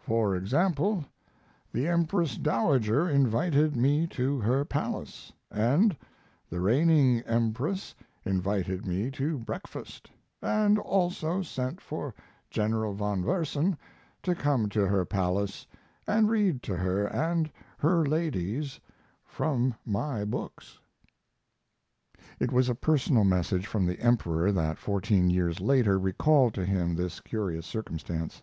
For 0.00 0.34
example: 0.34 1.04
the 1.72 1.86
Empress 1.86 2.36
Dowager 2.36 3.08
invited 3.08 3.76
me 3.76 4.08
to 4.08 4.40
her 4.40 4.64
palace, 4.64 5.32
and 5.52 5.96
the 6.50 6.58
reigning 6.60 7.20
Empress 7.20 7.94
invited 8.24 8.84
me 8.84 9.08
to 9.12 9.38
breakfast, 9.38 10.10
and 10.42 10.80
also 10.80 11.42
sent 11.42 11.80
for 11.80 12.12
General 12.50 12.92
von 12.92 13.22
Versen 13.22 13.76
to 14.24 14.34
come 14.34 14.68
to 14.70 14.84
her 14.88 15.04
palace 15.04 15.64
and 16.08 16.28
read 16.28 16.60
to 16.64 16.74
her 16.76 17.06
and 17.06 17.48
her 17.78 18.04
ladies 18.04 18.80
from 19.24 19.76
my 19.86 20.24
books." 20.24 20.80
It 22.40 22.50
was 22.50 22.68
a 22.68 22.74
personal 22.74 23.22
message 23.22 23.68
from 23.68 23.86
the 23.86 24.00
Emperor 24.00 24.50
that 24.50 24.76
fourteen 24.78 25.30
years 25.30 25.60
later 25.60 26.00
recalled 26.00 26.52
to 26.54 26.66
him 26.66 26.96
this 26.96 27.20
curious 27.20 27.64
circumstance. 27.64 28.42